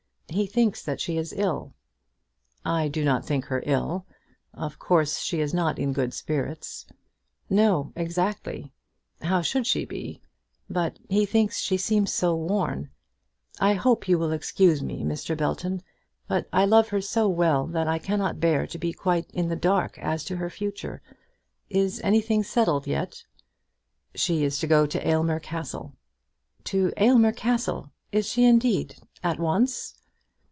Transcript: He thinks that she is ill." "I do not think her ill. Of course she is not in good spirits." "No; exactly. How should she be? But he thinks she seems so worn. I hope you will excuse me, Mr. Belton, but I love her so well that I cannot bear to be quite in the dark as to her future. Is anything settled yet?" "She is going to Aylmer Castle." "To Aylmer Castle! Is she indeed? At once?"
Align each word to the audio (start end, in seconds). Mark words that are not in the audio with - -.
He 0.33 0.45
thinks 0.47 0.81
that 0.85 1.01
she 1.01 1.17
is 1.17 1.33
ill." 1.35 1.73
"I 2.63 2.87
do 2.87 3.03
not 3.03 3.25
think 3.25 3.43
her 3.47 3.61
ill. 3.65 4.05
Of 4.53 4.79
course 4.79 5.19
she 5.19 5.41
is 5.41 5.53
not 5.53 5.77
in 5.77 5.91
good 5.91 6.13
spirits." 6.13 6.85
"No; 7.49 7.91
exactly. 7.97 8.71
How 9.21 9.41
should 9.41 9.67
she 9.67 9.83
be? 9.83 10.21
But 10.69 10.99
he 11.09 11.25
thinks 11.25 11.59
she 11.59 11.75
seems 11.75 12.13
so 12.13 12.33
worn. 12.33 12.91
I 13.59 13.73
hope 13.73 14.07
you 14.07 14.17
will 14.17 14.31
excuse 14.31 14.81
me, 14.81 15.03
Mr. 15.03 15.35
Belton, 15.35 15.81
but 16.29 16.47
I 16.53 16.63
love 16.63 16.87
her 16.87 17.01
so 17.01 17.27
well 17.27 17.67
that 17.67 17.89
I 17.89 17.99
cannot 17.99 18.39
bear 18.39 18.65
to 18.67 18.77
be 18.79 18.93
quite 18.93 19.29
in 19.31 19.49
the 19.49 19.57
dark 19.57 19.99
as 19.99 20.23
to 20.23 20.37
her 20.37 20.49
future. 20.49 21.01
Is 21.69 21.99
anything 22.05 22.43
settled 22.43 22.87
yet?" 22.87 23.25
"She 24.15 24.45
is 24.45 24.63
going 24.63 24.87
to 24.91 25.05
Aylmer 25.05 25.41
Castle." 25.41 25.97
"To 26.71 26.93
Aylmer 26.95 27.33
Castle! 27.33 27.91
Is 28.13 28.25
she 28.27 28.45
indeed? 28.45 28.95
At 29.21 29.37
once?" 29.37 29.95